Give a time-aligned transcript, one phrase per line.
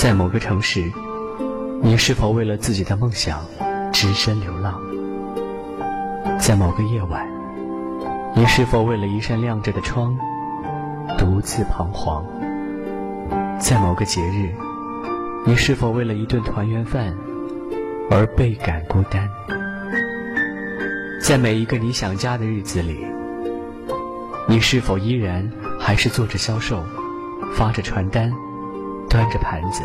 [0.00, 0.90] 在某个城市，
[1.82, 3.44] 你是否为了自己的梦想，
[3.92, 4.80] 只身流浪？
[6.38, 7.28] 在某个夜晚，
[8.34, 10.16] 你是否为了一扇亮着的窗，
[11.18, 12.24] 独自彷徨？
[13.58, 14.54] 在某个节日，
[15.44, 17.14] 你是否为了一顿团圆饭，
[18.10, 19.28] 而倍感孤单？
[21.20, 23.04] 在每一个你想家的日子里，
[24.48, 26.82] 你是否依然还是做着销售，
[27.52, 28.32] 发着传单，
[29.10, 29.82] 端着盘子，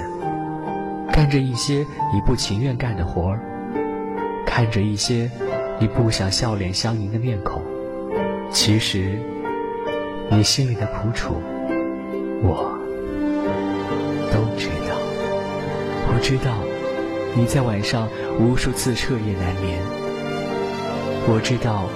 [1.11, 3.39] 干着一些你不情愿干的活儿，
[4.45, 5.31] 看着一些
[5.79, 7.59] 你不想笑脸相迎的面孔？
[8.51, 9.19] 其实，
[10.29, 11.41] 你心里的苦楚，
[12.43, 12.77] 我
[14.31, 14.95] 都知道。
[16.07, 16.53] 我知道
[17.35, 18.07] 你在晚上
[18.39, 19.79] 无数次彻夜难眠。
[21.27, 21.89] 我知道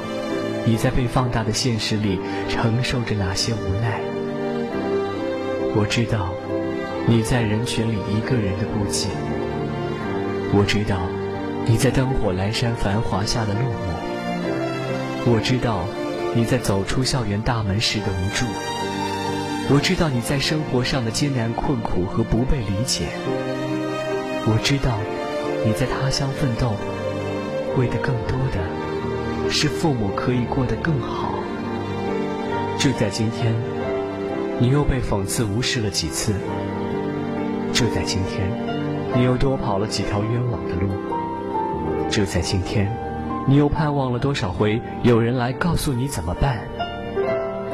[0.65, 2.19] 你在被放大的现实里
[2.49, 4.01] 承受着哪些无奈。
[5.75, 6.33] 我知道
[7.07, 9.07] 你在人群里一个人的孤寂。
[10.53, 10.97] 我知道
[11.65, 15.31] 你在灯火阑珊、繁华下的落寞。
[15.31, 15.85] 我知道
[16.35, 18.45] 你在走出校园大门时的无助。
[19.71, 23.05] 我知道你在生活上的艰难困苦和不被理解。
[24.45, 24.97] 我知道
[25.65, 26.75] 你在他乡奋斗，
[27.77, 28.59] 为的更多的。
[29.51, 31.33] 是父母可以过得更好。
[32.77, 33.53] 就在今天，
[34.59, 36.33] 你又被讽刺无视了几次？
[37.79, 38.51] 就在今天，
[39.15, 40.89] 你又多跑了几条冤枉的路？
[42.09, 42.93] 就在今天，
[43.47, 46.59] 你又盼望了多少回有人来告诉你怎么办？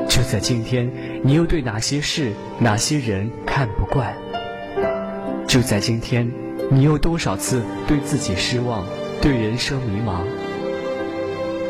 [0.08, 0.92] 就在今天，
[1.24, 4.14] 你又对哪些事、哪些人看不惯？
[5.48, 6.32] 就在今天，
[6.70, 8.86] 你又多少次对自己失望，
[9.24, 10.20] 对人生迷茫？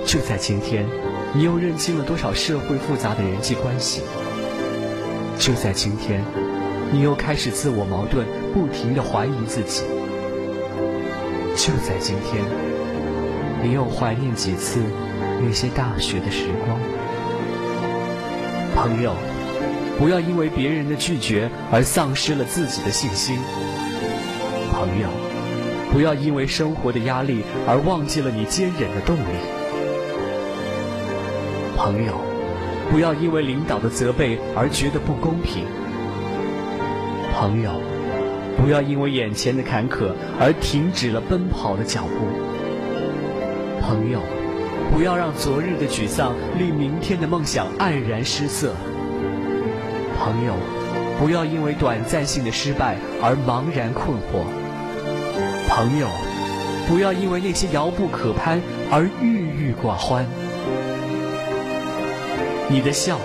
[0.06, 0.86] 就在今天，
[1.32, 4.02] 你又认清了多少社会复杂的人际关系？
[5.40, 6.22] 就在今天，
[6.92, 9.84] 你又开始自我矛盾，不停的怀疑自己。
[11.56, 12.44] 就在今天，
[13.64, 14.80] 你又怀念几次
[15.42, 16.80] 那些大学的时光？
[18.76, 19.14] 朋友，
[19.98, 23.40] 不要因为别人的拒绝而丧失了自己的信心。
[24.72, 25.08] 朋友，
[25.92, 29.40] 不要因为生活的压力而忘记了你坚忍的动力。
[31.78, 32.20] 朋友，
[32.92, 35.66] 不要因为领导的责备而觉得不公平。
[37.38, 37.70] 朋友，
[38.58, 42.26] 不要因为眼前的坎坷而停止了奔跑的脚步。
[43.82, 44.22] 朋友，
[44.94, 48.74] 不要让昨日的沮丧令明天的梦想黯然失色。
[50.18, 50.54] 朋友，
[51.20, 54.46] 不要因为短暂性的失败而茫然困惑。
[55.68, 56.08] 朋友，
[56.88, 60.26] 不要因为那些遥不可攀而郁郁寡欢。
[62.70, 63.20] 你的笑，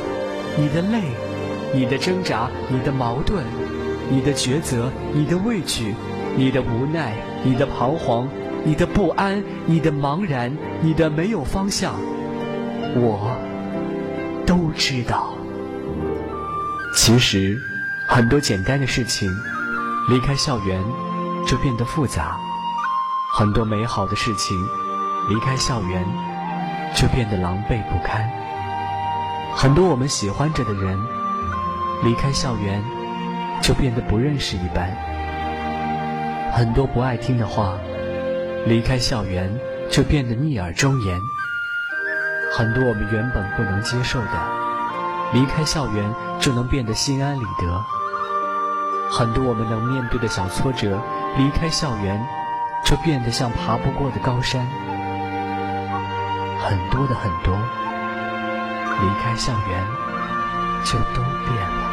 [0.59, 1.00] 你的泪，
[1.72, 3.44] 你的挣扎，你的矛盾，
[4.10, 5.94] 你的抉择，你的畏惧，
[6.37, 8.28] 你的无奈，你的彷徨，
[8.65, 11.94] 你的不安，你的茫然，你的没有方向，
[12.97, 13.37] 我
[14.44, 15.32] 都知道。
[16.97, 17.56] 其实，
[18.09, 19.31] 很多简单的事情，
[20.09, 20.82] 离开校园
[21.47, 22.37] 就变得复杂；
[23.32, 24.56] 很多美好的事情，
[25.28, 26.04] 离开校园
[26.97, 28.28] 就变得狼狈不堪。
[29.54, 30.98] 很多我们喜欢着的人，
[32.03, 32.82] 离开校园
[33.60, 34.88] 就变得不认识一般；
[36.53, 37.75] 很多不爱听的话，
[38.66, 39.50] 离开校园
[39.91, 41.19] 就变得逆耳忠言；
[42.56, 44.32] 很多我们原本不能接受的，
[45.32, 47.66] 离开校园就能变得心安理得；
[49.10, 51.00] 很多我们能面对的小挫折，
[51.37, 52.21] 离开校园
[52.84, 54.65] 就变得像爬不过的高山；
[56.62, 57.56] 很多的很多。
[59.03, 59.87] 离开校园，
[60.84, 61.90] 就都变了。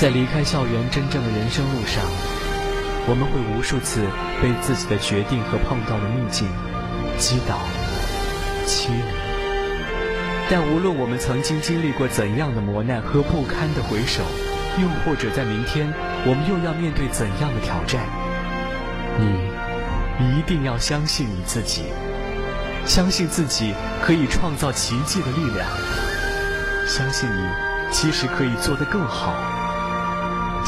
[0.00, 2.02] 在离开校园真正的人生路上，
[3.06, 4.00] 我们会无数次
[4.40, 6.48] 被自己的决定和碰到的逆境
[7.18, 7.58] 击倒、
[8.64, 9.04] 欺凌。
[10.48, 14.22] 但无论我们曾经经历过怎样的磨难和不堪的回首，
[14.80, 15.92] 又或者在明天
[16.24, 18.00] 我们又要面对怎样的挑战，
[19.20, 21.92] 你一定要相信你自己。
[22.86, 25.68] 相信自己可以创造奇迹的力量，
[26.86, 27.48] 相信你
[27.92, 29.34] 其实可以做得更好，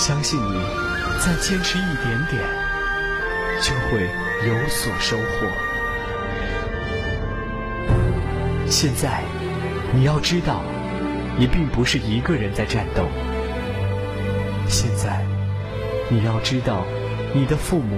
[0.04, 0.60] 相信你
[1.20, 2.42] 再坚持一点点
[3.60, 4.02] 就会
[4.44, 5.46] 有所收获。
[8.68, 9.22] 现在
[9.94, 10.60] 你要知道，
[11.38, 13.06] 你并不是一个人在战斗。
[14.66, 15.24] 现在
[16.08, 16.84] 你要知道，
[17.32, 17.96] 你的父母、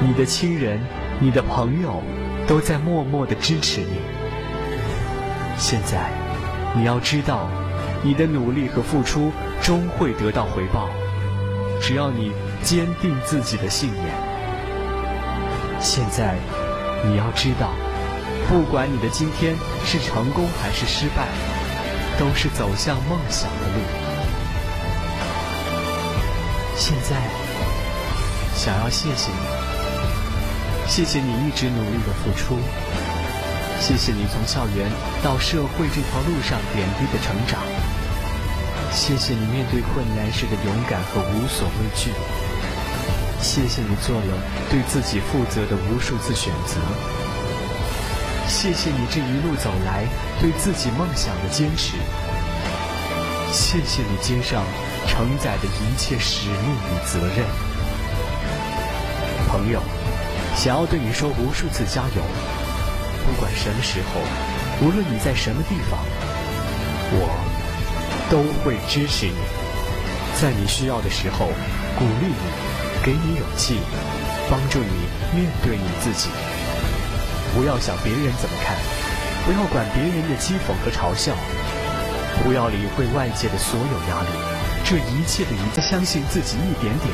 [0.00, 0.80] 你的亲人、
[1.20, 2.02] 你的朋友。
[2.44, 4.00] 都在默默的支持你。
[5.56, 6.10] 现在，
[6.74, 7.48] 你要知道，
[8.02, 9.30] 你的努力和付出
[9.62, 10.90] 终会得到回报。
[11.82, 12.32] 只要你
[12.62, 14.06] 坚定自己的信念。
[15.80, 16.36] 现在，
[17.04, 17.72] 你要知道，
[18.48, 21.26] 不管你的今天是成功还是失败，
[22.20, 23.80] 都是走向梦想的路。
[26.76, 27.16] 现在，
[28.54, 32.58] 想要谢谢你，谢谢你一直努力的付出，
[33.80, 34.88] 谢谢你从校园
[35.20, 37.58] 到社会这条路上点滴的成长。
[38.94, 42.12] 谢谢你面对困难时的勇敢和无所畏惧。
[43.40, 44.38] 谢谢你做了
[44.70, 46.76] 对自己负责的无数次选择。
[48.46, 50.04] 谢谢你这一路走来
[50.40, 51.96] 对自己梦想的坚持。
[53.50, 54.62] 谢谢你肩上
[55.08, 57.46] 承载的一切使命与责任。
[59.48, 59.82] 朋友，
[60.54, 62.22] 想要对你说无数次加油。
[63.24, 64.20] 不管什么时候，
[64.86, 65.98] 无论你在什么地方，
[67.12, 67.51] 我。
[68.32, 69.36] 都会支持你，
[70.40, 71.48] 在你需要的时候
[71.98, 73.76] 鼓励你，给你勇气，
[74.50, 76.30] 帮助你面对你自己。
[77.54, 78.74] 不要想别人怎么看，
[79.44, 81.34] 不要管别人的讥讽和嘲笑，
[82.42, 84.28] 不要理会外界的所有压力。
[84.82, 87.12] 这一切的一切，相信自己一点点。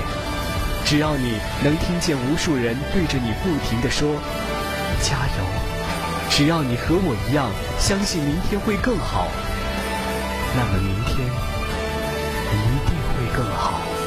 [0.84, 4.08] 只要你能听见无数人对着你不停的说
[5.02, 5.44] “加油”，
[6.30, 9.26] 只要你和我一样相信明天会更好。
[10.56, 11.26] 那么明天
[12.52, 13.97] 一定会更好。